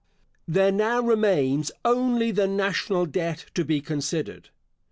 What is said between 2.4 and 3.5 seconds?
national debt